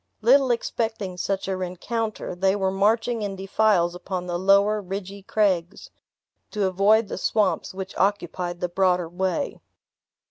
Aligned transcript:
Little 0.21 0.49
expecting 0.49 1.15
such 1.15 1.47
a 1.47 1.55
rencounter, 1.55 2.33
they 2.33 2.55
were 2.55 2.71
marching 2.71 3.21
in 3.21 3.35
defiles 3.35 3.93
upon 3.93 4.25
the 4.25 4.39
lower 4.39 4.81
ridgy 4.81 5.21
craigs, 5.21 5.91
to 6.49 6.65
avoid 6.65 7.07
the 7.07 7.19
swamps 7.19 7.71
which 7.71 7.95
occupied 7.97 8.61
the 8.61 8.67
broader 8.69 9.07
way. 9.07 9.59